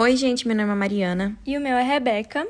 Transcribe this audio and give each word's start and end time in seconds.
Oi, 0.00 0.16
gente, 0.16 0.48
meu 0.48 0.56
nome 0.56 0.72
é 0.72 0.74
Mariana. 0.74 1.36
E 1.44 1.58
o 1.58 1.60
meu 1.60 1.76
é 1.76 1.82
Rebeca. 1.82 2.48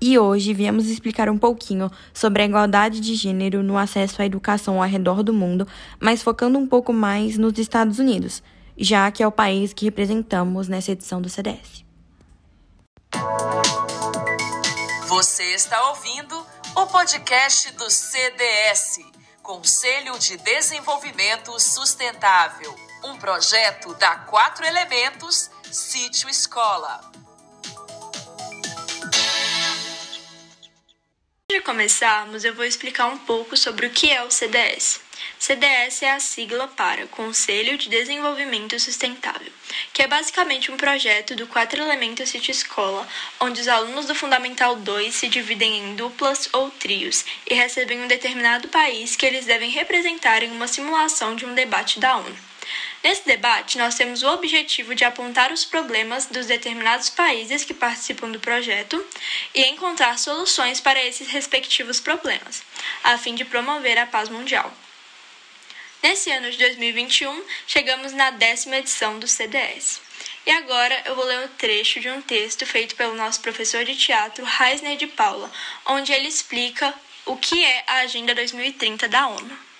E 0.00 0.16
hoje 0.16 0.54
viemos 0.54 0.86
explicar 0.86 1.28
um 1.28 1.36
pouquinho 1.36 1.90
sobre 2.14 2.42
a 2.42 2.44
igualdade 2.44 3.00
de 3.00 3.16
gênero 3.16 3.60
no 3.60 3.76
acesso 3.76 4.22
à 4.22 4.24
educação 4.24 4.80
ao 4.80 4.88
redor 4.88 5.24
do 5.24 5.32
mundo, 5.32 5.66
mas 5.98 6.22
focando 6.22 6.60
um 6.60 6.64
pouco 6.64 6.92
mais 6.92 7.36
nos 7.36 7.58
Estados 7.58 7.98
Unidos, 7.98 8.40
já 8.76 9.10
que 9.10 9.20
é 9.20 9.26
o 9.26 9.32
país 9.32 9.72
que 9.72 9.84
representamos 9.84 10.68
nessa 10.68 10.92
edição 10.92 11.20
do 11.20 11.28
CDS. 11.28 11.84
Você 15.08 15.54
está 15.56 15.88
ouvindo 15.88 16.40
o 16.76 16.86
podcast 16.86 17.72
do 17.72 17.90
CDS 17.90 19.00
Conselho 19.42 20.16
de 20.20 20.36
Desenvolvimento 20.36 21.58
Sustentável 21.58 22.72
um 23.04 23.16
projeto 23.16 23.94
da 23.94 24.16
Quatro 24.16 24.64
Elementos 24.64 25.50
Sítio 25.72 26.28
Escola. 26.28 27.00
Antes 31.48 31.48
de 31.48 31.60
começarmos, 31.62 32.44
eu 32.44 32.54
vou 32.54 32.66
explicar 32.66 33.06
um 33.06 33.16
pouco 33.16 33.56
sobre 33.56 33.86
o 33.86 33.90
que 33.90 34.10
é 34.10 34.22
o 34.22 34.30
CDS. 34.30 35.00
CDS 35.38 36.02
é 36.02 36.10
a 36.10 36.20
sigla 36.20 36.68
para 36.68 37.06
Conselho 37.06 37.78
de 37.78 37.88
Desenvolvimento 37.88 38.78
Sustentável, 38.78 39.50
que 39.94 40.02
é 40.02 40.06
basicamente 40.06 40.70
um 40.70 40.76
projeto 40.76 41.34
do 41.34 41.46
Quatro 41.46 41.80
Elementos 41.80 42.28
City 42.28 42.50
Escola, 42.50 43.08
onde 43.40 43.62
os 43.62 43.68
alunos 43.68 44.04
do 44.04 44.14
Fundamental 44.14 44.76
2 44.76 45.14
se 45.14 45.26
dividem 45.26 45.78
em 45.78 45.96
duplas 45.96 46.50
ou 46.52 46.70
trios 46.70 47.24
e 47.48 47.54
recebem 47.54 48.02
um 48.02 48.08
determinado 48.08 48.68
país 48.68 49.16
que 49.16 49.24
eles 49.24 49.46
devem 49.46 49.70
representar 49.70 50.42
em 50.42 50.52
uma 50.52 50.68
simulação 50.68 51.34
de 51.34 51.46
um 51.46 51.54
debate 51.54 51.98
da 51.98 52.18
ONU. 52.18 52.51
Nesse 53.02 53.26
debate, 53.26 53.78
nós 53.78 53.96
temos 53.96 54.22
o 54.22 54.28
objetivo 54.28 54.94
de 54.94 55.04
apontar 55.04 55.50
os 55.50 55.64
problemas 55.64 56.26
dos 56.26 56.46
determinados 56.46 57.08
países 57.08 57.64
que 57.64 57.74
participam 57.74 58.30
do 58.30 58.38
projeto 58.38 59.04
e 59.52 59.64
encontrar 59.64 60.18
soluções 60.18 60.80
para 60.80 61.02
esses 61.02 61.26
respectivos 61.28 61.98
problemas, 61.98 62.62
a 63.02 63.18
fim 63.18 63.34
de 63.34 63.44
promover 63.44 63.98
a 63.98 64.06
paz 64.06 64.28
mundial. 64.28 64.72
Nesse 66.00 66.30
ano 66.30 66.50
de 66.50 66.58
2021, 66.58 67.44
chegamos 67.66 68.12
na 68.12 68.30
décima 68.30 68.76
edição 68.76 69.18
do 69.18 69.26
CDS. 69.26 70.00
E 70.46 70.50
agora 70.50 71.02
eu 71.04 71.14
vou 71.16 71.24
ler 71.24 71.44
um 71.44 71.48
trecho 71.48 72.00
de 72.00 72.08
um 72.08 72.20
texto 72.20 72.64
feito 72.66 72.94
pelo 72.94 73.14
nosso 73.14 73.40
professor 73.40 73.84
de 73.84 73.96
teatro, 73.96 74.44
Reisner 74.44 74.96
de 74.96 75.06
Paula, 75.06 75.50
onde 75.86 76.12
ele 76.12 76.28
explica 76.28 76.92
o 77.24 77.36
que 77.36 77.64
é 77.64 77.84
a 77.86 77.94
Agenda 77.98 78.34
2030 78.34 79.08
da 79.08 79.28
ONU. 79.28 79.71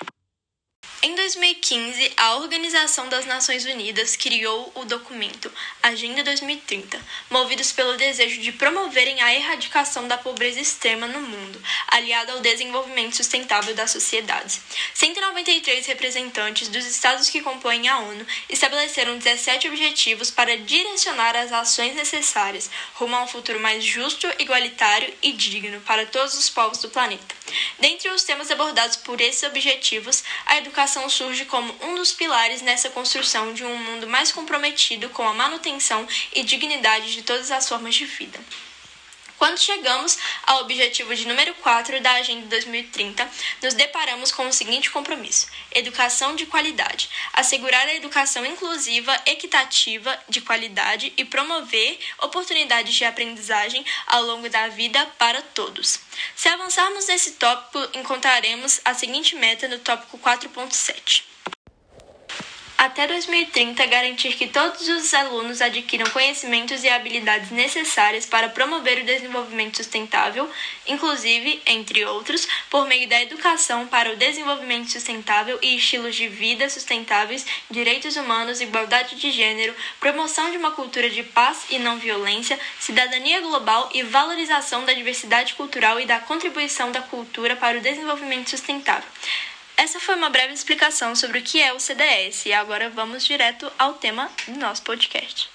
Em 1.04 1.16
2015, 1.16 2.12
a 2.16 2.36
Organização 2.36 3.08
das 3.08 3.26
Nações 3.26 3.64
Unidas 3.64 4.14
criou 4.14 4.70
o 4.76 4.84
documento 4.84 5.52
Agenda 5.82 6.22
2030, 6.22 6.96
movidos 7.28 7.72
pelo 7.72 7.96
desejo 7.96 8.40
de 8.40 8.52
promoverem 8.52 9.20
a 9.20 9.34
erradicação 9.34 10.06
da 10.06 10.16
pobreza 10.16 10.60
extrema 10.60 11.08
no 11.08 11.20
mundo, 11.20 11.60
aliado 11.88 12.30
ao 12.30 12.40
desenvolvimento 12.40 13.16
sustentável 13.16 13.74
das 13.74 13.90
sociedades. 13.90 14.60
193 14.94 15.84
representantes 15.86 16.68
dos 16.68 16.86
estados 16.86 17.28
que 17.28 17.42
compõem 17.42 17.88
a 17.88 17.98
ONU 17.98 18.24
estabeleceram 18.48 19.18
17 19.18 19.66
objetivos 19.66 20.30
para 20.30 20.56
direcionar 20.56 21.34
as 21.34 21.50
ações 21.50 21.96
necessárias 21.96 22.70
rumo 22.94 23.16
a 23.16 23.24
um 23.24 23.26
futuro 23.26 23.58
mais 23.58 23.82
justo, 23.82 24.28
igualitário 24.38 25.12
e 25.20 25.32
digno 25.32 25.80
para 25.80 26.06
todos 26.06 26.38
os 26.38 26.48
povos 26.48 26.78
do 26.78 26.90
planeta. 26.90 27.41
Dentre 27.78 28.08
os 28.10 28.22
temas 28.22 28.50
abordados 28.50 28.96
por 28.96 29.20
esses 29.20 29.42
objetivos, 29.42 30.22
a 30.46 30.58
educação 30.58 31.08
surge 31.08 31.44
como 31.44 31.74
um 31.82 31.94
dos 31.94 32.12
pilares 32.12 32.62
nessa 32.62 32.90
construção 32.90 33.52
de 33.52 33.64
um 33.64 33.76
mundo 33.76 34.06
mais 34.06 34.32
comprometido 34.32 35.08
com 35.10 35.26
a 35.26 35.34
manutenção 35.34 36.06
e 36.32 36.42
dignidade 36.42 37.12
de 37.12 37.22
todas 37.22 37.50
as 37.50 37.68
formas 37.68 37.94
de 37.94 38.04
vida. 38.04 38.38
Quando 39.42 39.58
chegamos 39.58 40.18
ao 40.44 40.60
objetivo 40.60 41.12
de 41.16 41.26
número 41.26 41.52
4 41.54 42.00
da 42.00 42.12
Agenda 42.12 42.46
2030, 42.46 43.28
nos 43.60 43.74
deparamos 43.74 44.30
com 44.30 44.46
o 44.46 44.52
seguinte 44.52 44.88
compromisso: 44.88 45.48
educação 45.74 46.36
de 46.36 46.46
qualidade, 46.46 47.10
assegurar 47.32 47.88
a 47.88 47.94
educação 47.94 48.46
inclusiva, 48.46 49.20
equitativa, 49.26 50.16
de 50.28 50.42
qualidade 50.42 51.12
e 51.16 51.24
promover 51.24 51.98
oportunidades 52.22 52.94
de 52.94 53.04
aprendizagem 53.04 53.84
ao 54.06 54.22
longo 54.22 54.48
da 54.48 54.68
vida 54.68 55.04
para 55.18 55.42
todos. 55.42 55.98
Se 56.36 56.48
avançarmos 56.48 57.08
nesse 57.08 57.32
tópico, 57.32 57.98
encontraremos 57.98 58.80
a 58.84 58.94
seguinte 58.94 59.34
meta 59.34 59.66
no 59.66 59.80
tópico 59.80 60.20
4.7 60.20 61.31
até 62.84 63.06
2030 63.06 63.86
garantir 63.86 64.34
que 64.34 64.48
todos 64.48 64.88
os 64.88 65.14
alunos 65.14 65.62
adquiram 65.62 66.10
conhecimentos 66.10 66.82
e 66.82 66.88
habilidades 66.88 67.52
necessárias 67.52 68.26
para 68.26 68.48
promover 68.48 68.98
o 68.98 69.04
desenvolvimento 69.04 69.76
sustentável, 69.76 70.50
inclusive, 70.88 71.62
entre 71.64 72.04
outros, 72.04 72.48
por 72.68 72.84
meio 72.88 73.08
da 73.08 73.22
educação 73.22 73.86
para 73.86 74.12
o 74.12 74.16
desenvolvimento 74.16 74.90
sustentável 74.90 75.60
e 75.62 75.76
estilos 75.76 76.16
de 76.16 76.26
vida 76.26 76.68
sustentáveis, 76.68 77.46
direitos 77.70 78.16
humanos, 78.16 78.60
igualdade 78.60 79.14
de 79.14 79.30
gênero, 79.30 79.76
promoção 80.00 80.50
de 80.50 80.56
uma 80.56 80.72
cultura 80.72 81.08
de 81.08 81.22
paz 81.22 81.66
e 81.70 81.78
não 81.78 81.98
violência, 81.98 82.58
cidadania 82.80 83.40
global 83.42 83.90
e 83.94 84.02
valorização 84.02 84.84
da 84.84 84.92
diversidade 84.92 85.54
cultural 85.54 86.00
e 86.00 86.04
da 86.04 86.18
contribuição 86.18 86.90
da 86.90 87.00
cultura 87.00 87.54
para 87.54 87.78
o 87.78 87.80
desenvolvimento 87.80 88.50
sustentável. 88.50 89.08
Essa 89.76 89.98
foi 89.98 90.14
uma 90.14 90.30
breve 90.30 90.52
explicação 90.52 91.16
sobre 91.16 91.38
o 91.38 91.42
que 91.42 91.60
é 91.60 91.72
o 91.72 91.80
CDS 91.80 92.46
e 92.46 92.52
agora 92.52 92.90
vamos 92.90 93.24
direto 93.24 93.70
ao 93.78 93.94
tema 93.94 94.30
do 94.46 94.58
nosso 94.58 94.82
podcast. 94.82 95.48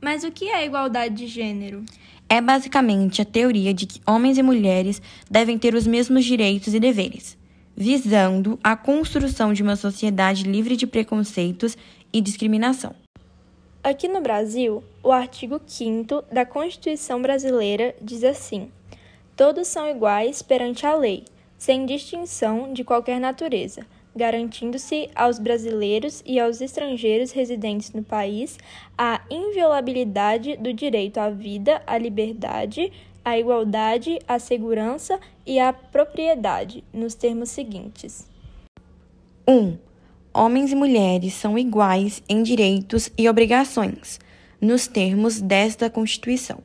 Mas 0.00 0.24
o 0.24 0.32
que 0.32 0.48
é 0.48 0.64
igualdade 0.64 1.14
de 1.14 1.26
gênero? 1.26 1.84
É 2.28 2.40
basicamente 2.40 3.20
a 3.20 3.24
teoria 3.24 3.74
de 3.74 3.86
que 3.86 4.00
homens 4.06 4.38
e 4.38 4.42
mulheres 4.42 5.02
devem 5.30 5.58
ter 5.58 5.74
os 5.74 5.86
mesmos 5.86 6.24
direitos 6.24 6.74
e 6.74 6.80
deveres, 6.80 7.36
visando 7.76 8.58
a 8.64 8.74
construção 8.74 9.52
de 9.52 9.62
uma 9.62 9.76
sociedade 9.76 10.44
livre 10.44 10.76
de 10.76 10.86
preconceitos 10.86 11.76
e 12.12 12.20
discriminação. 12.20 12.94
Aqui 13.82 14.08
no 14.08 14.20
Brasil, 14.20 14.82
o 15.02 15.12
artigo 15.12 15.60
5 15.64 16.24
da 16.32 16.46
Constituição 16.46 17.20
Brasileira 17.20 17.94
diz 18.00 18.24
assim: 18.24 18.70
Todos 19.36 19.68
são 19.68 19.88
iguais 19.88 20.42
perante 20.42 20.86
a 20.86 20.94
lei 20.94 21.24
sem 21.60 21.84
distinção 21.84 22.72
de 22.72 22.82
qualquer 22.82 23.20
natureza, 23.20 23.86
garantindo-se 24.16 25.10
aos 25.14 25.38
brasileiros 25.38 26.22
e 26.24 26.40
aos 26.40 26.62
estrangeiros 26.62 27.32
residentes 27.32 27.92
no 27.92 28.02
país 28.02 28.58
a 28.96 29.20
inviolabilidade 29.30 30.56
do 30.56 30.72
direito 30.72 31.18
à 31.18 31.28
vida, 31.28 31.82
à 31.86 31.98
liberdade, 31.98 32.90
à 33.22 33.38
igualdade, 33.38 34.18
à 34.26 34.38
segurança 34.38 35.20
e 35.46 35.60
à 35.60 35.70
propriedade, 35.70 36.82
nos 36.94 37.14
termos 37.14 37.50
seguintes: 37.50 38.26
1. 39.46 39.52
Um, 39.52 39.78
homens 40.32 40.72
e 40.72 40.74
mulheres 40.74 41.34
são 41.34 41.58
iguais 41.58 42.22
em 42.26 42.42
direitos 42.42 43.12
e 43.18 43.28
obrigações, 43.28 44.18
nos 44.58 44.86
termos 44.86 45.42
desta 45.42 45.90
Constituição. 45.90 46.58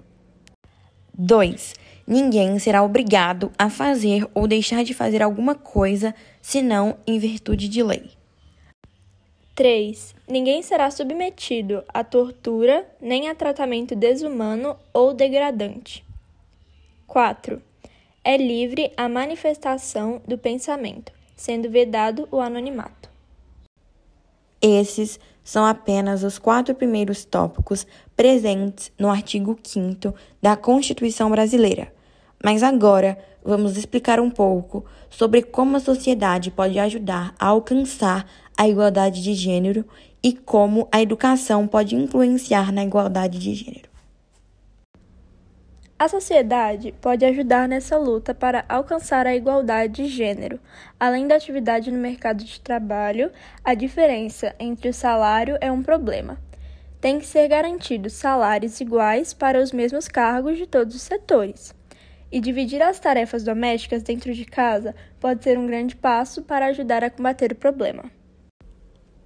2 1.17 1.84
Ninguém 2.07 2.59
será 2.59 2.83
obrigado 2.83 3.51
a 3.57 3.67
fazer 3.67 4.27
ou 4.33 4.47
deixar 4.47 4.83
de 4.83 4.93
fazer 4.93 5.23
alguma 5.23 5.55
coisa 5.55 6.13
senão 6.39 6.97
em 7.07 7.17
virtude 7.17 7.67
de 7.67 7.81
lei. 7.81 8.11
3. 9.55 10.13
Ninguém 10.27 10.61
será 10.61 10.91
submetido 10.91 11.83
a 11.88 12.03
tortura 12.03 12.85
nem 13.01 13.27
a 13.27 13.33
tratamento 13.33 13.95
desumano 13.95 14.77
ou 14.93 15.13
degradante. 15.13 16.05
4. 17.07 17.59
É 18.23 18.37
livre 18.37 18.91
a 18.95 19.09
manifestação 19.09 20.22
do 20.27 20.37
pensamento, 20.37 21.11
sendo 21.35 21.69
vedado 21.69 22.27
o 22.31 22.39
anonimato. 22.39 23.09
Esses 24.61 25.19
são 25.43 25.66
apenas 25.66 26.23
os 26.23 26.37
quatro 26.37 26.75
primeiros 26.75 27.23
tópicos 27.23 27.87
presentes 28.16 28.91
no 28.99 29.09
artigo 29.09 29.58
5 29.63 30.13
da 30.41 30.58
Constituição 30.58 31.29
Brasileira. 31.29 31.95
Mas 32.46 32.62
agora 32.62 33.18
vamos 33.44 33.76
explicar 33.76 34.20
um 34.20 34.30
pouco 34.30 34.86
sobre 35.09 35.42
como 35.42 35.78
a 35.78 35.80
sociedade 35.80 36.52
pode 36.52 36.78
ajudar 36.78 37.34
a 37.40 37.47
alcançar 37.47 38.30
a 38.56 38.68
igualdade 38.68 39.24
de 39.24 39.34
gênero 39.34 39.84
e 40.22 40.32
como 40.32 40.88
a 40.92 41.02
educação 41.02 41.68
pode 41.68 41.96
influenciar 41.96 42.72
na 42.72 42.86
igualdade 42.86 43.40
de 43.40 43.56
gênero. 43.56 43.90
A 45.97 46.08
sociedade 46.08 46.94
pode 47.02 47.26
ajudar 47.26 47.68
nessa 47.68 47.97
luta 47.97 48.32
para 48.32 48.64
alcançar 48.70 49.26
a 49.26 49.36
igualdade 49.36 50.03
de 50.03 50.08
gênero. 50.08 50.59
Além 51.00 51.28
da 51.28 51.38
atividade 51.38 51.90
no 51.90 51.97
mercado 51.97 52.44
de 52.44 52.62
trabalho, 52.62 53.32
a 53.64 53.74
diferença 53.74 54.53
entre 54.59 54.88
o 54.88 54.94
salário 54.94 55.58
é 55.59 55.72
um 55.72 55.82
problema. 55.82 56.38
Tem 57.02 57.18
que 57.18 57.26
ser 57.26 57.47
garantidos 57.47 58.14
salários 58.14 58.80
iguais 58.80 59.34
para 59.34 59.59
os 59.59 59.72
mesmos 59.72 60.08
cargos 60.08 60.59
de 60.59 60.68
todos 60.68 60.96
os 60.96 61.02
setores. 61.02 61.74
E 62.35 62.41
dividir 62.41 62.82
as 62.82 62.99
tarefas 62.99 63.46
domésticas 63.46 64.03
dentro 64.03 64.34
de 64.34 64.43
casa 64.43 64.93
pode 65.22 65.41
ser 65.41 65.58
um 65.58 65.66
grande 65.66 65.96
passo 65.96 66.41
para 66.41 66.66
ajudar 66.66 67.02
a 67.02 67.09
combater 67.09 67.53
o 67.53 67.55
problema. 67.55 68.11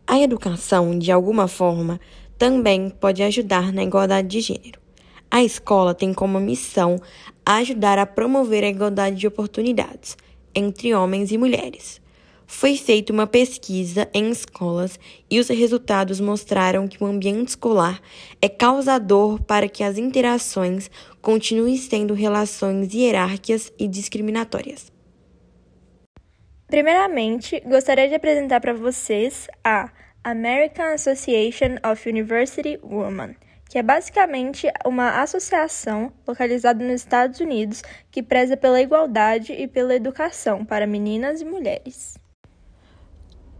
A 0.05 0.19
educação, 0.19 0.95
de 0.95 1.11
alguma 1.11 1.47
forma, 1.47 1.99
também 2.37 2.91
pode 2.91 3.23
ajudar 3.23 3.73
na 3.73 3.81
igualdade 3.81 4.27
de 4.27 4.41
gênero. 4.41 4.79
A 5.31 5.43
escola 5.43 5.95
tem 5.95 6.13
como 6.13 6.39
missão 6.39 6.97
ajudar 7.43 7.97
a 7.97 8.05
promover 8.05 8.63
a 8.63 8.69
igualdade 8.69 9.15
de 9.15 9.25
oportunidades 9.25 10.15
entre 10.53 10.93
homens 10.93 11.31
e 11.31 11.37
mulheres. 11.39 11.99
Foi 12.51 12.75
feita 12.75 13.13
uma 13.13 13.27
pesquisa 13.27 14.09
em 14.11 14.31
escolas 14.31 14.99
e 15.29 15.39
os 15.39 15.49
resultados 15.49 16.19
mostraram 16.19 16.87
que 16.87 17.01
o 17.03 17.05
ambiente 17.05 17.49
escolar 17.49 18.01
é 18.41 18.49
causador 18.49 19.39
para 19.43 19.69
que 19.69 19.83
as 19.83 19.99
interações 19.99 20.89
continuem 21.21 21.77
sendo 21.77 22.13
relações 22.13 22.93
hierárquicas 22.93 23.71
e 23.77 23.87
discriminatórias. 23.87 24.91
Primeiramente, 26.67 27.59
gostaria 27.61 28.07
de 28.07 28.15
apresentar 28.15 28.61
para 28.61 28.73
vocês 28.73 29.47
a 29.63 29.91
American 30.23 30.93
Association 30.93 31.77
of 31.83 32.07
University 32.07 32.79
Women 32.83 33.35
que 33.69 33.77
é 33.77 33.83
basicamente 33.83 34.67
uma 34.83 35.21
associação 35.21 36.11
localizada 36.27 36.83
nos 36.83 37.01
Estados 37.01 37.39
Unidos 37.39 37.83
que 38.09 38.23
preza 38.23 38.57
pela 38.57 38.81
igualdade 38.81 39.53
e 39.53 39.67
pela 39.67 39.93
educação 39.93 40.65
para 40.65 40.87
meninas 40.87 41.39
e 41.39 41.45
mulheres. 41.45 42.17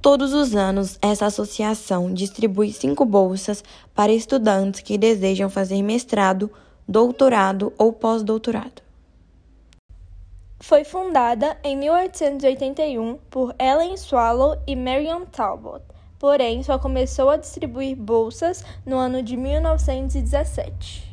Todos 0.02 0.34
os 0.34 0.56
anos, 0.56 0.98
essa 1.00 1.28
associação 1.28 2.12
distribui 2.12 2.74
cinco 2.74 3.06
bolsas 3.06 3.64
para 3.94 4.12
estudantes 4.12 4.82
que 4.82 4.98
desejam 4.98 5.48
fazer 5.48 5.84
mestrado, 5.84 6.50
doutorado 6.90 7.72
ou 7.78 7.94
pós-doutorado. 7.94 8.82
Foi 10.60 10.84
fundada 10.84 11.58
em 11.64 11.78
1881 11.78 13.18
por 13.30 13.56
Ellen 13.58 13.96
Swallow 13.96 14.58
e 14.68 14.76
Marion 14.76 15.24
Talbot 15.26 15.84
porém 16.20 16.62
só 16.62 16.78
começou 16.78 17.30
a 17.30 17.38
distribuir 17.38 17.96
bolsas 17.96 18.64
no 18.86 18.98
ano 18.98 19.24
de 19.24 19.38
1917. 19.38 21.08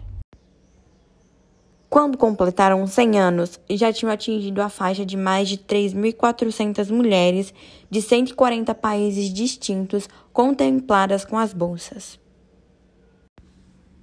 Quando 1.89 2.19
completaram 2.19 2.85
100 2.85 3.19
anos, 3.19 3.61
já 3.71 3.93
tinham 3.93 4.13
atingido 4.13 4.61
a 4.61 4.69
faixa 4.69 5.07
de 5.07 5.17
mais 5.17 5.49
de 5.49 5.57
3.400 5.57 6.91
mulheres 6.91 7.55
de 7.89 8.03
140 8.03 8.75
países 8.75 9.33
distintos 9.33 10.09
contempladas 10.33 11.25
com 11.25 11.39
as 11.39 11.55
bolsas. 11.55 12.19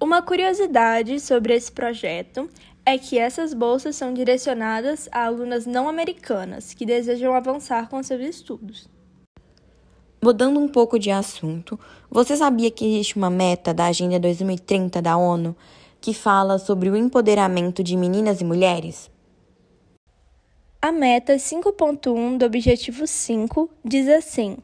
Uma 0.00 0.20
curiosidade 0.20 1.18
sobre 1.20 1.54
esse 1.54 1.70
projeto 1.70 2.48
é 2.84 2.98
que 2.98 3.18
essas 3.18 3.54
bolsas 3.54 3.96
são 3.96 4.12
direcionadas 4.12 5.08
a 5.10 5.24
alunas 5.24 5.64
não 5.64 5.88
americanas 5.88 6.74
que 6.74 6.84
desejam 6.84 7.34
avançar 7.34 7.88
com 7.88 8.02
seus 8.02 8.20
estudos. 8.20 8.88
Mudando 10.22 10.58
um 10.58 10.68
pouco 10.68 10.98
de 10.98 11.10
assunto, 11.10 11.78
você 12.10 12.36
sabia 12.36 12.70
que 12.70 12.84
existe 12.84 13.16
uma 13.16 13.30
meta 13.30 13.72
da 13.72 13.86
Agenda 13.86 14.18
2030 14.18 15.00
da 15.00 15.16
ONU 15.16 15.56
que 16.00 16.12
fala 16.12 16.58
sobre 16.58 16.90
o 16.90 16.96
empoderamento 16.96 17.82
de 17.82 17.96
meninas 17.96 18.40
e 18.40 18.44
mulheres? 18.44 19.10
A 20.80 20.92
meta 20.92 21.36
5.1 21.36 22.36
do 22.36 22.44
Objetivo 22.44 23.06
5 23.06 23.70
diz 23.82 24.08
assim: 24.08 24.58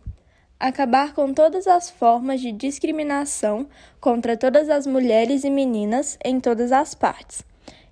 acabar 0.60 1.14
com 1.14 1.32
todas 1.32 1.66
as 1.66 1.88
formas 1.88 2.40
de 2.40 2.52
discriminação 2.52 3.66
contra 3.98 4.36
todas 4.36 4.68
as 4.68 4.86
mulheres 4.86 5.42
e 5.42 5.50
meninas 5.50 6.18
em 6.22 6.38
todas 6.38 6.70
as 6.70 6.94
partes. 6.94 7.42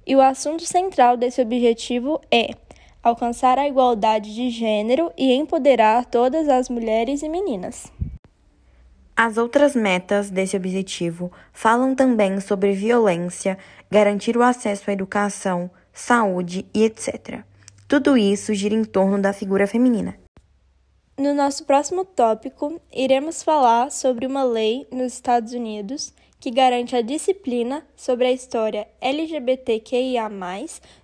E 0.07 0.15
o 0.15 0.21
assunto 0.21 0.65
central 0.65 1.17
desse 1.17 1.41
objetivo 1.41 2.21
é 2.31 2.51
alcançar 3.03 3.59
a 3.59 3.67
igualdade 3.67 4.35
de 4.35 4.51
gênero 4.51 5.11
e 5.17 5.33
empoderar 5.33 6.05
todas 6.05 6.49
as 6.49 6.69
mulheres 6.69 7.23
e 7.23 7.29
meninas. 7.29 7.91
As 9.17 9.37
outras 9.37 9.75
metas 9.75 10.31
desse 10.31 10.57
objetivo 10.57 11.33
falam 11.53 11.95
também 11.95 12.39
sobre 12.39 12.73
violência, 12.73 13.59
garantir 13.91 14.37
o 14.37 14.43
acesso 14.43 14.91
à 14.91 14.93
educação, 14.93 15.71
saúde 15.93 16.67
e 16.73 16.85
etc. 16.85 17.41
Tudo 17.89 18.17
isso 18.17 18.55
gira 18.55 18.75
em 18.75 18.85
torno 18.85 19.19
da 19.21 19.33
figura 19.33 19.67
feminina. 19.67 20.15
No 21.19 21.35
nosso 21.35 21.65
próximo 21.65 22.05
tópico, 22.05 22.81
iremos 22.93 23.43
falar 23.43 23.91
sobre 23.91 24.25
uma 24.25 24.45
lei 24.45 24.87
nos 24.93 25.15
Estados 25.15 25.53
Unidos 25.53 26.15
que 26.39 26.51
garante 26.51 26.95
a 26.95 27.03
disciplina 27.03 27.85
sobre 27.97 28.27
a 28.27 28.33
história 28.33 28.87
LGBTQIA, 29.01 30.31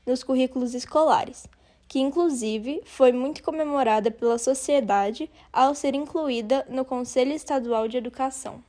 nos 0.06 0.22
currículos 0.22 0.72
escolares 0.72 1.48
que 1.94 2.00
inclusive 2.00 2.82
foi 2.84 3.12
muito 3.12 3.40
comemorada 3.40 4.10
pela 4.10 4.36
sociedade 4.36 5.30
ao 5.52 5.76
ser 5.76 5.94
incluída 5.94 6.66
no 6.68 6.84
Conselho 6.84 7.30
Estadual 7.30 7.86
de 7.86 7.96
Educação. 7.96 8.60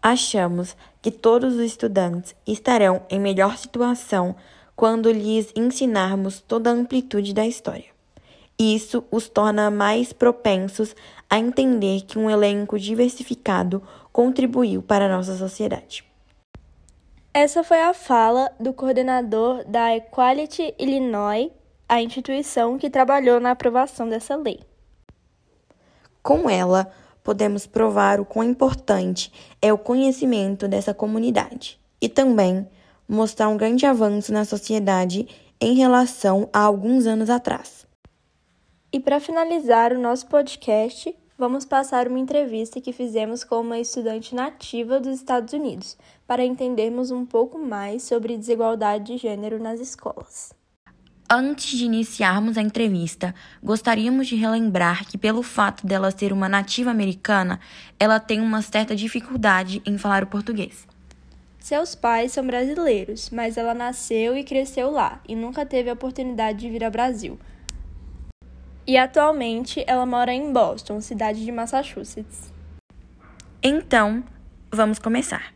Achamos 0.00 0.74
que 1.02 1.10
todos 1.10 1.56
os 1.56 1.60
estudantes 1.60 2.34
estarão 2.46 3.02
em 3.10 3.20
melhor 3.20 3.58
situação 3.58 4.34
quando 4.74 5.12
lhes 5.12 5.52
ensinarmos 5.54 6.40
toda 6.40 6.70
a 6.70 6.72
amplitude 6.72 7.34
da 7.34 7.46
história. 7.46 7.91
Isso 8.58 9.04
os 9.10 9.28
torna 9.28 9.70
mais 9.70 10.12
propensos 10.12 10.94
a 11.28 11.38
entender 11.38 12.02
que 12.02 12.18
um 12.18 12.30
elenco 12.30 12.78
diversificado 12.78 13.82
contribuiu 14.12 14.82
para 14.82 15.06
a 15.06 15.08
nossa 15.08 15.36
sociedade. 15.36 16.04
Essa 17.34 17.64
foi 17.64 17.80
a 17.80 17.94
fala 17.94 18.52
do 18.60 18.74
coordenador 18.74 19.64
da 19.66 19.96
Equality 19.96 20.74
Illinois, 20.78 21.50
a 21.88 22.02
instituição 22.02 22.76
que 22.76 22.90
trabalhou 22.90 23.40
na 23.40 23.52
aprovação 23.52 24.08
dessa 24.08 24.36
lei. 24.36 24.60
Com 26.22 26.48
ela, 26.48 26.92
podemos 27.24 27.66
provar 27.66 28.20
o 28.20 28.24
quão 28.24 28.44
importante 28.44 29.32
é 29.60 29.72
o 29.72 29.78
conhecimento 29.78 30.68
dessa 30.68 30.92
comunidade 30.92 31.80
e 32.00 32.08
também 32.08 32.68
mostrar 33.08 33.48
um 33.48 33.56
grande 33.56 33.86
avanço 33.86 34.32
na 34.32 34.44
sociedade 34.44 35.26
em 35.60 35.74
relação 35.74 36.48
a 36.52 36.60
alguns 36.60 37.06
anos 37.06 37.30
atrás. 37.30 37.86
E 38.94 39.00
para 39.00 39.18
finalizar 39.18 39.94
o 39.94 39.98
nosso 39.98 40.26
podcast, 40.26 41.16
vamos 41.38 41.64
passar 41.64 42.06
uma 42.08 42.18
entrevista 42.18 42.78
que 42.78 42.92
fizemos 42.92 43.42
com 43.42 43.62
uma 43.62 43.78
estudante 43.78 44.34
nativa 44.34 45.00
dos 45.00 45.14
Estados 45.14 45.54
Unidos, 45.54 45.96
para 46.26 46.44
entendermos 46.44 47.10
um 47.10 47.24
pouco 47.24 47.58
mais 47.58 48.02
sobre 48.02 48.36
desigualdade 48.36 49.14
de 49.14 49.16
gênero 49.16 49.58
nas 49.58 49.80
escolas. 49.80 50.52
Antes 51.26 51.78
de 51.78 51.86
iniciarmos 51.86 52.58
a 52.58 52.60
entrevista, 52.60 53.34
gostaríamos 53.62 54.26
de 54.26 54.36
relembrar 54.36 55.08
que, 55.08 55.16
pelo 55.16 55.42
fato 55.42 55.86
dela 55.86 56.10
ser 56.10 56.30
uma 56.30 56.46
nativa 56.46 56.90
americana, 56.90 57.58
ela 57.98 58.20
tem 58.20 58.42
uma 58.42 58.60
certa 58.60 58.94
dificuldade 58.94 59.80
em 59.86 59.96
falar 59.96 60.22
o 60.22 60.26
português. 60.26 60.86
Seus 61.58 61.94
pais 61.94 62.32
são 62.32 62.46
brasileiros, 62.46 63.30
mas 63.30 63.56
ela 63.56 63.72
nasceu 63.72 64.36
e 64.36 64.44
cresceu 64.44 64.90
lá 64.90 65.22
e 65.26 65.34
nunca 65.34 65.64
teve 65.64 65.88
a 65.88 65.94
oportunidade 65.94 66.58
de 66.58 66.68
vir 66.68 66.84
ao 66.84 66.90
Brasil, 66.90 67.38
e 68.86 68.96
atualmente 68.96 69.84
ela 69.86 70.06
mora 70.06 70.32
em 70.32 70.52
Boston, 70.52 71.00
cidade 71.00 71.44
de 71.44 71.52
Massachusetts. 71.52 72.52
Então, 73.62 74.24
vamos 74.70 74.98
começar. 74.98 75.52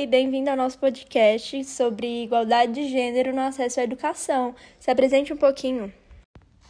Oi, 0.00 0.06
bem-vindo 0.06 0.48
ao 0.48 0.56
nosso 0.56 0.78
podcast 0.78 1.62
sobre 1.64 2.22
igualdade 2.22 2.72
de 2.72 2.88
gênero 2.88 3.34
no 3.34 3.42
acesso 3.42 3.80
à 3.80 3.82
educação. 3.82 4.56
Se 4.78 4.90
apresente 4.90 5.30
um 5.30 5.36
pouquinho. 5.36 5.92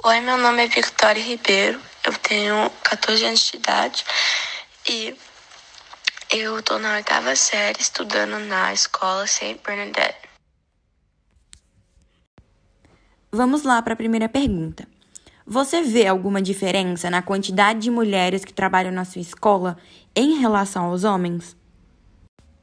Oi, 0.02 0.20
meu 0.20 0.36
nome 0.36 0.64
é 0.64 0.66
Victoria 0.66 1.22
Ribeiro, 1.22 1.80
eu 2.04 2.12
tenho 2.14 2.68
14 2.82 3.24
anos 3.24 3.48
de 3.48 3.56
idade 3.56 4.04
e 4.88 5.16
eu 6.32 6.58
estou 6.58 6.80
na 6.80 6.94
oitava 6.94 7.36
série 7.36 7.80
estudando 7.80 8.36
na 8.46 8.72
escola 8.72 9.24
St. 9.28 9.60
Bernadette. 9.64 10.28
Vamos 13.30 13.62
lá 13.62 13.80
para 13.80 13.92
a 13.92 13.96
primeira 13.96 14.28
pergunta. 14.28 14.88
Você 15.46 15.82
vê 15.82 16.08
alguma 16.08 16.42
diferença 16.42 17.08
na 17.08 17.22
quantidade 17.22 17.78
de 17.78 17.92
mulheres 17.92 18.44
que 18.44 18.52
trabalham 18.52 18.90
na 18.90 19.04
sua 19.04 19.22
escola 19.22 19.76
em 20.16 20.40
relação 20.40 20.86
aos 20.86 21.04
homens? 21.04 21.59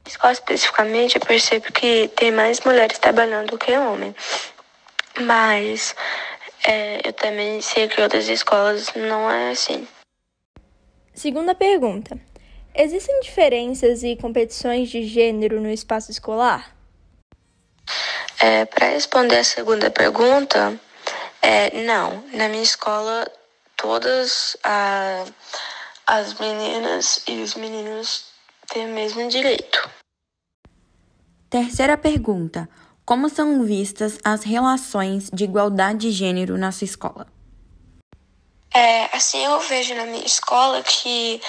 Escola 0.08 0.32
especificamente, 0.32 1.16
eu 1.16 1.20
percebo 1.20 1.72
que 1.72 2.08
tem 2.16 2.32
mais 2.32 2.60
mulheres 2.60 2.98
trabalhando 2.98 3.50
do 3.50 3.58
que 3.58 3.72
homens. 3.76 4.14
Mas 5.20 5.94
é, 6.64 7.06
eu 7.06 7.12
também 7.12 7.60
sei 7.60 7.88
que 7.88 8.00
outras 8.00 8.28
escolas 8.28 8.92
não 8.94 9.30
é 9.30 9.50
assim. 9.50 9.86
Segunda 11.14 11.54
pergunta. 11.54 12.18
Existem 12.74 13.20
diferenças 13.20 14.02
e 14.02 14.16
competições 14.16 14.88
de 14.88 15.02
gênero 15.02 15.60
no 15.60 15.70
espaço 15.70 16.10
escolar? 16.10 16.74
É, 18.38 18.64
Para 18.64 18.90
responder 18.90 19.38
a 19.38 19.44
segunda 19.44 19.90
pergunta, 19.90 20.78
é, 21.42 21.82
não. 21.82 22.22
Na 22.32 22.48
minha 22.48 22.62
escola 22.62 23.26
todas 23.76 24.56
a, 24.62 25.24
as 26.06 26.34
meninas 26.34 27.22
e 27.26 27.40
os 27.42 27.54
meninos 27.54 28.26
têm 28.68 28.86
o 28.86 28.94
mesmo 28.94 29.28
direito. 29.28 29.97
Terceira 31.50 31.96
pergunta: 31.96 32.68
Como 33.04 33.28
são 33.30 33.64
vistas 33.64 34.18
as 34.22 34.44
relações 34.44 35.30
de 35.32 35.44
igualdade 35.44 36.00
de 36.00 36.10
gênero 36.10 36.58
na 36.58 36.70
sua 36.70 36.84
escola? 36.84 37.26
É, 38.74 39.08
assim, 39.16 39.42
eu 39.44 39.58
vejo 39.60 39.94
na 39.94 40.04
minha 40.04 40.26
escola 40.26 40.82
que, 40.82 41.40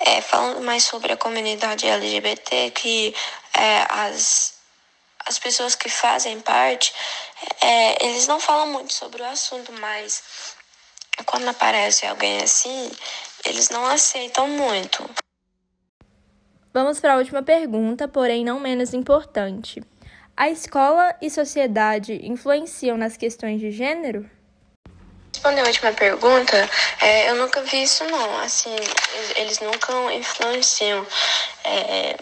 é, 0.00 0.20
falando 0.20 0.64
mais 0.64 0.84
sobre 0.84 1.12
a 1.12 1.16
comunidade 1.16 1.86
LGBT, 1.86 2.70
que 2.70 3.12
é, 3.52 3.84
as, 3.90 4.54
as 5.26 5.38
pessoas 5.40 5.74
que 5.74 5.88
fazem 5.88 6.40
parte, 6.40 6.94
é, 7.60 8.06
eles 8.06 8.28
não 8.28 8.38
falam 8.38 8.68
muito 8.68 8.92
sobre 8.92 9.20
o 9.20 9.26
assunto, 9.26 9.72
mas 9.72 10.22
quando 11.26 11.48
aparece 11.48 12.06
alguém 12.06 12.38
assim, 12.38 12.92
eles 13.44 13.70
não 13.70 13.84
aceitam 13.86 14.46
muito. 14.46 15.02
Vamos 16.72 17.00
para 17.00 17.14
a 17.14 17.16
última 17.16 17.42
pergunta, 17.42 18.06
porém 18.06 18.44
não 18.44 18.60
menos 18.60 18.92
importante. 18.92 19.82
A 20.36 20.50
escola 20.50 21.16
e 21.20 21.30
sociedade 21.30 22.20
influenciam 22.22 22.96
nas 22.96 23.16
questões 23.16 23.58
de 23.58 23.70
gênero? 23.70 24.28
Respondendo 25.32 25.64
a 25.64 25.68
última 25.68 25.92
pergunta, 25.92 26.56
é, 27.00 27.30
eu 27.30 27.36
nunca 27.36 27.62
vi 27.62 27.82
isso 27.82 28.04
não. 28.04 28.38
Assim, 28.40 28.74
eles 29.36 29.60
nunca 29.60 29.92
influenciam 30.14 31.06
é, 31.64 32.16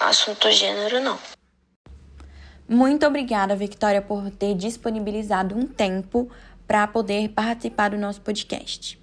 assunto 0.00 0.50
gênero, 0.50 1.00
não. 1.00 1.18
Muito 2.68 3.06
obrigada, 3.06 3.56
Victoria, 3.56 4.02
por 4.02 4.30
ter 4.30 4.54
disponibilizado 4.54 5.56
um 5.56 5.66
tempo 5.66 6.30
para 6.66 6.86
poder 6.86 7.30
participar 7.30 7.90
do 7.90 7.96
nosso 7.96 8.20
podcast. 8.20 8.98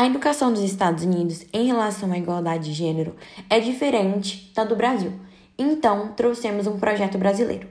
A 0.00 0.06
educação 0.06 0.50
dos 0.50 0.62
Estados 0.62 1.04
Unidos 1.04 1.44
em 1.52 1.66
relação 1.66 2.10
à 2.10 2.16
igualdade 2.16 2.64
de 2.64 2.72
gênero 2.72 3.14
é 3.50 3.60
diferente 3.60 4.50
da 4.54 4.64
do 4.64 4.74
Brasil, 4.74 5.12
então 5.58 6.14
trouxemos 6.16 6.66
um 6.66 6.78
projeto 6.78 7.18
brasileiro. 7.18 7.68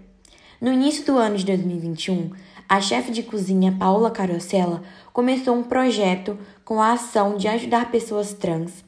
No 0.61 0.71
início 0.71 1.03
do 1.03 1.17
ano 1.17 1.37
de 1.37 1.45
2021, 1.47 2.29
a 2.69 2.79
chefe 2.81 3.11
de 3.11 3.23
cozinha 3.23 3.75
Paula 3.79 4.11
Carosella 4.11 4.83
começou 5.11 5.55
um 5.55 5.63
projeto 5.63 6.37
com 6.63 6.79
a 6.79 6.91
ação 6.91 7.35
de 7.35 7.47
ajudar 7.47 7.89
pessoas 7.89 8.31
trans 8.31 8.85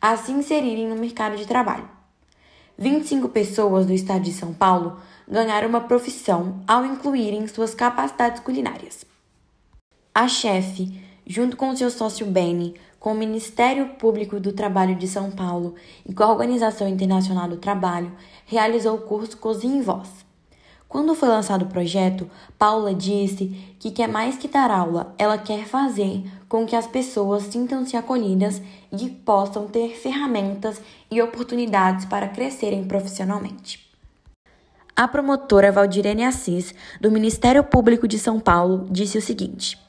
a 0.00 0.16
se 0.16 0.30
inserirem 0.30 0.86
no 0.86 0.94
mercado 0.94 1.36
de 1.36 1.48
trabalho. 1.48 1.88
25 2.78 3.28
pessoas 3.28 3.86
do 3.86 3.92
estado 3.92 4.22
de 4.22 4.32
São 4.32 4.54
Paulo 4.54 5.00
ganharam 5.28 5.68
uma 5.68 5.80
profissão 5.80 6.62
ao 6.64 6.86
incluírem 6.86 7.48
suas 7.48 7.74
capacidades 7.74 8.38
culinárias. 8.38 9.04
A 10.14 10.28
chefe 10.28 11.02
junto 11.26 11.56
com 11.56 11.74
seu 11.74 11.90
sócio 11.90 12.26
Benny, 12.26 12.74
com 13.00 13.12
o 13.12 13.16
Ministério 13.16 13.90
Público 13.98 14.40
do 14.40 14.52
Trabalho 14.52 14.94
de 14.94 15.06
São 15.06 15.30
Paulo 15.30 15.74
e 16.06 16.14
com 16.14 16.22
a 16.22 16.30
Organização 16.30 16.88
Internacional 16.88 17.48
do 17.48 17.56
Trabalho, 17.56 18.12
realizou 18.46 18.96
o 18.96 19.02
curso 19.02 19.36
Cozinha 19.36 19.76
em 19.76 19.82
Voz. 19.82 20.24
Quando 20.88 21.14
foi 21.14 21.28
lançado 21.28 21.62
o 21.62 21.68
projeto, 21.68 22.30
Paula 22.56 22.94
disse 22.94 23.74
que 23.80 23.90
quer 23.90 24.06
mais 24.06 24.36
que 24.36 24.46
dar 24.46 24.70
aula, 24.70 25.12
ela 25.18 25.36
quer 25.36 25.64
fazer 25.66 26.22
com 26.48 26.64
que 26.64 26.76
as 26.76 26.86
pessoas 26.86 27.42
sintam-se 27.42 27.96
acolhidas 27.96 28.62
e 28.92 29.08
possam 29.08 29.66
ter 29.66 29.96
ferramentas 29.96 30.80
e 31.10 31.20
oportunidades 31.20 32.04
para 32.04 32.28
crescerem 32.28 32.84
profissionalmente. 32.84 33.84
A 34.96 35.08
promotora 35.08 35.72
Valdirene 35.72 36.22
Assis, 36.22 36.72
do 37.00 37.10
Ministério 37.10 37.64
Público 37.64 38.06
de 38.06 38.16
São 38.16 38.38
Paulo, 38.38 38.86
disse 38.88 39.18
o 39.18 39.20
seguinte: 39.20 39.83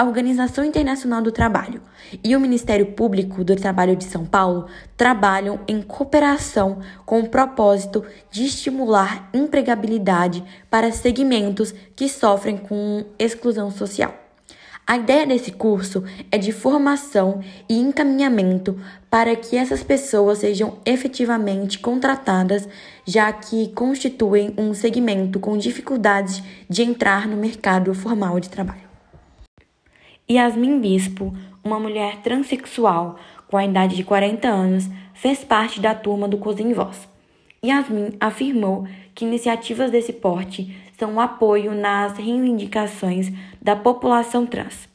a 0.00 0.04
Organização 0.04 0.64
Internacional 0.64 1.20
do 1.20 1.30
Trabalho 1.30 1.82
e 2.24 2.34
o 2.34 2.40
Ministério 2.40 2.86
Público 2.92 3.44
do 3.44 3.54
Trabalho 3.54 3.94
de 3.94 4.04
São 4.04 4.24
Paulo 4.24 4.64
trabalham 4.96 5.60
em 5.68 5.82
cooperação 5.82 6.78
com 7.04 7.20
o 7.20 7.28
propósito 7.28 8.02
de 8.30 8.46
estimular 8.46 9.28
empregabilidade 9.34 10.42
para 10.70 10.90
segmentos 10.90 11.74
que 11.94 12.08
sofrem 12.08 12.56
com 12.56 13.04
exclusão 13.18 13.70
social. 13.70 14.14
A 14.86 14.96
ideia 14.96 15.26
desse 15.26 15.52
curso 15.52 16.02
é 16.32 16.38
de 16.38 16.50
formação 16.50 17.42
e 17.68 17.78
encaminhamento 17.78 18.80
para 19.10 19.36
que 19.36 19.54
essas 19.54 19.82
pessoas 19.82 20.38
sejam 20.38 20.78
efetivamente 20.86 21.78
contratadas, 21.78 22.66
já 23.04 23.30
que 23.30 23.68
constituem 23.74 24.54
um 24.56 24.72
segmento 24.72 25.38
com 25.38 25.58
dificuldades 25.58 26.42
de 26.70 26.82
entrar 26.82 27.28
no 27.28 27.36
mercado 27.36 27.92
formal 27.92 28.40
de 28.40 28.48
trabalho. 28.48 28.89
Yasmin 30.30 30.78
Bispo, 30.78 31.34
uma 31.64 31.80
mulher 31.80 32.18
transexual 32.22 33.18
com 33.48 33.56
a 33.56 33.64
idade 33.64 33.96
de 33.96 34.04
40 34.04 34.46
anos, 34.46 34.88
fez 35.12 35.42
parte 35.42 35.80
da 35.80 35.92
turma 35.92 36.28
do 36.28 36.38
Cozinha 36.38 36.72
Voz. 36.72 37.08
Yasmin 37.64 38.12
afirmou 38.20 38.86
que 39.12 39.24
iniciativas 39.24 39.90
desse 39.90 40.12
porte 40.12 40.72
são 40.96 41.14
um 41.14 41.20
apoio 41.20 41.74
nas 41.74 42.16
reivindicações 42.16 43.32
da 43.60 43.74
população 43.74 44.46
trans. 44.46 44.88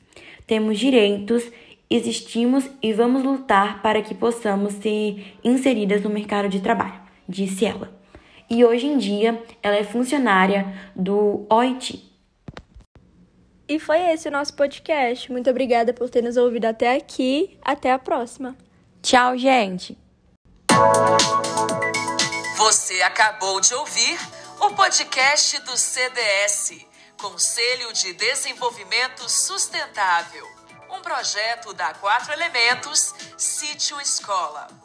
Temos 0.48 0.80
direitos, 0.80 1.44
existimos 1.90 2.70
e 2.82 2.94
vamos 2.94 3.22
lutar 3.22 3.82
para 3.82 4.02
que 4.02 4.16
possamos 4.16 4.76
ser 4.76 5.36
inseridas 5.44 6.02
no 6.02 6.10
mercado 6.10 6.48
de 6.48 6.62
trabalho, 6.62 7.02
disse 7.28 7.66
ela. 7.66 7.94
E 8.50 8.64
hoje 8.64 8.88
em 8.88 8.98
dia 8.98 9.44
ela 9.62 9.76
é 9.76 9.84
funcionária 9.84 10.66
do 10.96 11.46
OIT, 11.50 12.05
e 13.68 13.80
foi 13.80 14.00
esse 14.12 14.28
o 14.28 14.32
nosso 14.32 14.54
podcast. 14.54 15.32
Muito 15.32 15.50
obrigada 15.50 15.94
por 15.94 16.10
ter 16.10 16.22
nos 16.22 16.38
ouvido 16.38 16.66
até 16.66 16.96
aqui. 16.96 17.58
Até 17.62 17.92
a 17.92 18.00
próxima. 18.00 18.56
Tchau, 19.02 19.38
gente. 19.38 19.98
Você 22.58 23.02
acabou 23.02 23.60
de 23.60 23.74
ouvir 23.74 24.20
o 24.60 24.72
podcast 24.72 25.60
do 25.62 25.78
CDS 25.78 26.86
Conselho 27.18 27.94
de 27.94 28.14
Desenvolvimento 28.14 29.30
Sustentável 29.30 30.56
um 30.96 31.02
projeto 31.02 31.74
da 31.74 31.94
Quatro 31.94 32.32
Elementos 32.34 33.14
Sítio 33.38 34.00
Escola. 34.00 34.85